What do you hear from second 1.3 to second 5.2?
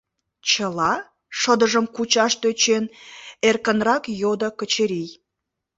шыдыжым кучаш тӧчен, эркынрак йодо Качырий.